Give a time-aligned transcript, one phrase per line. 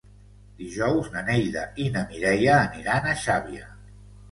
[0.61, 3.71] Dijous na Neida i na Mireia aniran a Xàbia.